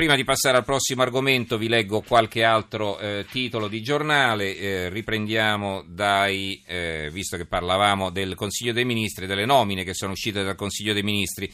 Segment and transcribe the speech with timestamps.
[0.00, 4.88] Prima di passare al prossimo argomento vi leggo qualche altro eh, titolo di giornale, eh,
[4.88, 10.42] riprendiamo dai, eh, visto che parlavamo del Consiglio dei Ministri, delle nomine che sono uscite
[10.42, 11.52] dal Consiglio dei Ministri.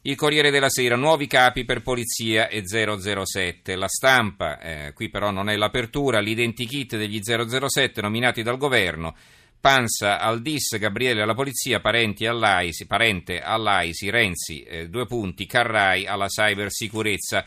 [0.00, 3.76] Il Corriere della Sera, nuovi capi per Polizia e 007.
[3.76, 9.14] La stampa, eh, qui però non è l'apertura, l'identikit degli 007 nominati dal governo.
[9.60, 16.06] Panza al DIS, Gabriele alla Polizia, parenti all'AISI, parente all'AISI, Renzi, eh, due punti, Carrai
[16.06, 17.44] alla cybersicurezza.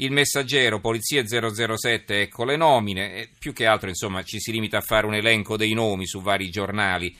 [0.00, 4.78] Il messaggero, Polizia 007, ecco le nomine, e più che altro insomma ci si limita
[4.78, 7.16] a fare un elenco dei nomi su vari giornali.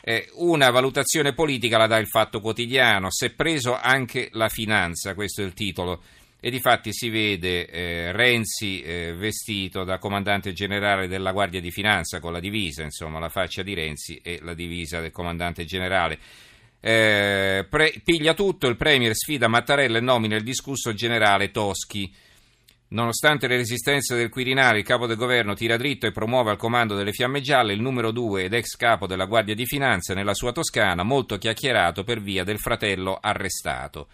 [0.00, 5.42] Eh, una valutazione politica la dà il Fatto Quotidiano, se preso anche la finanza, questo
[5.42, 6.02] è il titolo.
[6.40, 12.18] E difatti si vede eh, Renzi eh, vestito da comandante generale della Guardia di Finanza
[12.18, 16.18] con la divisa, insomma la faccia di Renzi e la divisa del comandante generale.
[16.88, 22.14] Eh, pre- piglia tutto, il Premier sfida Mattarella e nomina il discusso generale Toschi.
[22.90, 26.94] Nonostante le resistenze del Quirinale, il capo del governo tira dritto e promuove al comando
[26.94, 30.52] delle fiamme gialle il numero 2 ed ex capo della Guardia di Finanza nella sua
[30.52, 34.06] Toscana, molto chiacchierato per via del fratello arrestato.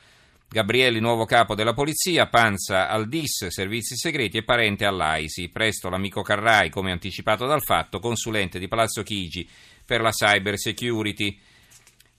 [0.49, 5.51] Gabrielli, nuovo capo della polizia, Panza al DIS, servizi segreti e parente all'AISI.
[5.51, 9.47] Presto l'amico Carrai, come anticipato dal fatto, consulente di Palazzo Chigi
[9.85, 11.39] per la cyber security.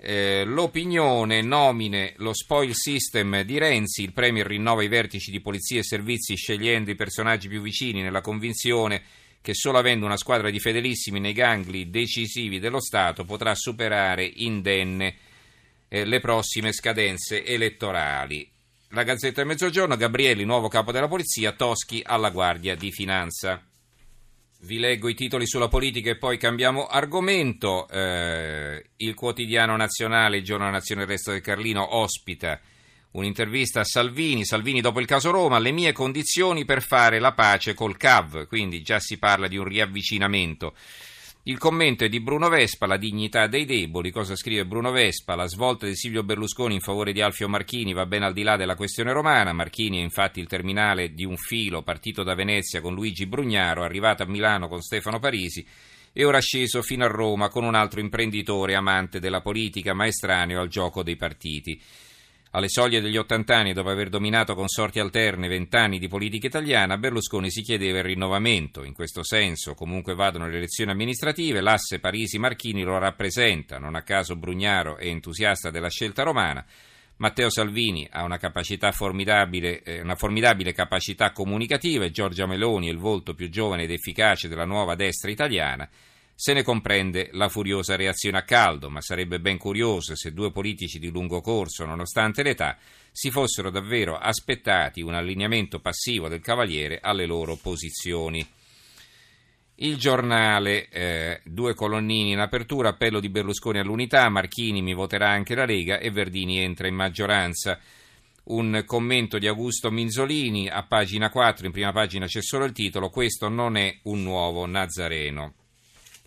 [0.06, 5.80] Eh, l'opinione nomine lo spoil system di Renzi, il Premier rinnova i vertici di polizia
[5.80, 9.02] e servizi scegliendo i personaggi più vicini nella convinzione
[9.40, 15.16] che solo avendo una squadra di fedelissimi nei gangli decisivi dello Stato potrà superare indenne
[15.88, 18.52] eh, le prossime scadenze elettorali.
[18.90, 23.66] La Gazzetta del Mezzogiorno, Gabrielli, nuovo capo della polizia, Toschi alla Guardia di Finanza.
[24.66, 27.86] Vi leggo i titoli sulla politica e poi cambiamo argomento.
[27.90, 32.58] Eh, il quotidiano nazionale, il giorno nazione il resto del Carlino, ospita
[33.12, 34.46] un'intervista a Salvini.
[34.46, 38.82] Salvini dopo il caso Roma, le mie condizioni per fare la pace col CAV, quindi
[38.82, 40.74] già si parla di un riavvicinamento.
[41.46, 44.12] Il commento è di Bruno Vespa, la dignità dei deboli.
[44.12, 45.36] Cosa scrive Bruno Vespa?
[45.36, 48.56] La svolta di Silvio Berlusconi in favore di Alfio Marchini va ben al di là
[48.56, 49.52] della questione romana.
[49.52, 54.24] Marchini è infatti il terminale di un filo partito da Venezia con Luigi Brugnaro, arrivato
[54.24, 55.68] a Milano con Stefano Parisi
[56.14, 60.62] e ora sceso fino a Roma con un altro imprenditore amante della politica ma estraneo
[60.62, 61.78] al gioco dei partiti.
[62.56, 67.00] Alle soglie degli 80 anni, dopo aver dominato con sorti alterne vent'anni di politica italiana,
[67.00, 68.84] Berlusconi si chiedeva il rinnovamento.
[68.84, 73.80] In questo senso, comunque vadano le elezioni amministrative, l'asse Parisi-Marchini lo rappresenta.
[73.80, 76.64] Non a caso Brugnaro è entusiasta della scelta romana.
[77.16, 78.40] Matteo Salvini ha una,
[78.92, 83.92] formidabile, eh, una formidabile capacità comunicativa e Giorgia Meloni è il volto più giovane ed
[83.92, 85.90] efficace della nuova destra italiana.
[86.44, 91.00] Se ne comprende la furiosa reazione a caldo, ma sarebbe ben curioso se due politici
[91.00, 92.78] di lungo corso, nonostante l'età,
[93.14, 98.46] si fossero davvero aspettati un allineamento passivo del Cavaliere alle loro posizioni.
[99.76, 105.56] Il giornale, eh, due colonnini in apertura, appello di Berlusconi all'unità, Marchini mi voterà anche
[105.56, 107.80] la Lega e Verdini entra in maggioranza.
[108.48, 113.10] Un commento di Augusto Minzolini, a pagina 4, in prima pagina c'è solo il titolo,
[113.10, 115.54] questo non è un nuovo Nazareno.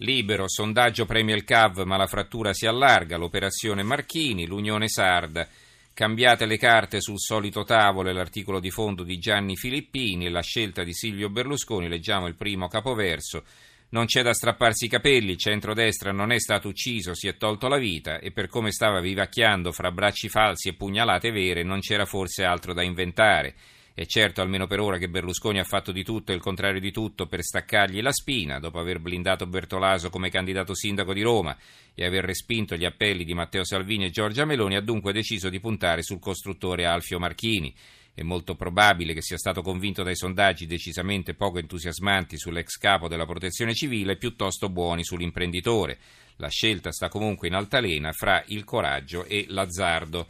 [0.01, 5.49] Libero, sondaggio premia il CAV ma la frattura si allarga, l'operazione Marchini, l'Unione Sarda.
[5.95, 10.43] Cambiate le carte sul solito tavolo e l'articolo di fondo di Gianni Filippini e la
[10.43, 13.45] scelta di Silvio Berlusconi, leggiamo il primo capoverso.
[13.89, 17.67] Non c'è da strapparsi i capelli, il centrodestra non è stato ucciso, si è tolto
[17.67, 22.05] la vita e per come stava vivacchiando fra bracci falsi e pugnalate vere non c'era
[22.05, 23.55] forse altro da inventare.
[23.99, 26.93] È certo, almeno per ora, che Berlusconi ha fatto di tutto e il contrario di
[26.93, 31.57] tutto per staccargli la spina, dopo aver blindato Bertolaso come candidato sindaco di Roma
[31.95, 35.61] e aver respinto gli appelli di Matteo Salvini e Giorgia Meloni, ha dunque deciso di
[35.61, 37.75] puntare sul costruttore Alfio Marchini.
[38.13, 43.25] È molto probabile che sia stato convinto dai sondaggi decisamente poco entusiasmanti sull'ex capo della
[43.25, 45.97] protezione civile e piuttosto buoni sull'imprenditore.
[46.37, 50.29] La scelta sta comunque in altalena fra il coraggio e l'azzardo.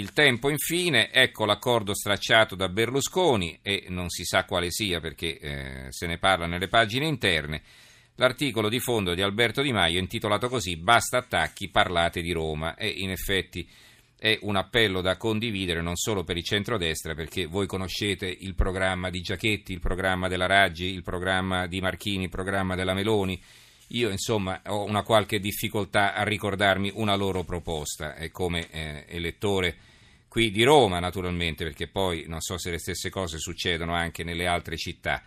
[0.00, 5.38] Il tempo, infine, ecco l'accordo stracciato da Berlusconi e non si sa quale sia perché
[5.38, 7.60] eh, se ne parla nelle pagine interne.
[8.14, 12.76] L'articolo di fondo di Alberto Di Maio è intitolato così Basta attacchi, parlate di Roma
[12.76, 13.68] e in effetti
[14.16, 19.10] è un appello da condividere non solo per il centrodestra perché voi conoscete il programma
[19.10, 23.38] di Giachetti, il programma della Raggi, il programma di Marchini, il programma della Meloni.
[23.88, 29.88] Io insomma ho una qualche difficoltà a ricordarmi una loro proposta e come eh, elettore
[30.30, 34.46] qui di Roma naturalmente perché poi non so se le stesse cose succedono anche nelle
[34.46, 35.20] altre città.